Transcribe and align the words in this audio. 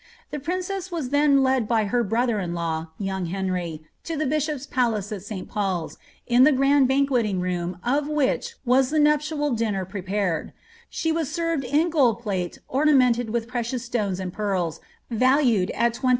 The 0.31 0.39
princess 0.39 0.91
was 0.91 1.09
then 1.09 1.43
led 1.43 1.67
by 1.67 1.83
her 1.83 2.03
brother 2.03 2.39
in 2.39 2.55
law, 2.55 2.87
young 2.97 3.27
Henry, 3.27 3.83
to 4.03 4.17
the 4.17 4.25
bishop's 4.25 4.65
palace 4.65 5.11
of 5.11 5.21
Sl 5.21 5.43
PkuPs, 5.43 5.97
in 6.25 6.43
the 6.43 6.51
grand 6.51 6.87
banqueting 6.87 7.39
room 7.39 7.77
of 7.85 8.07
which 8.07 8.55
was 8.65 8.89
the 8.89 8.97
nuptial 8.99 9.51
dinner 9.51 9.85
prepared; 9.85 10.53
she 10.89 11.11
was 11.11 11.31
served 11.31 11.63
in 11.63 11.91
gold 11.91 12.19
plate 12.23 12.57
ornamented 12.67 13.29
with 13.29 13.47
precious 13.47 13.85
stones 13.85 14.19
ind 14.19 14.33
pearls 14.33 14.79
valued 15.11 15.69
at 15.75 15.93
20,000 15.93 16.09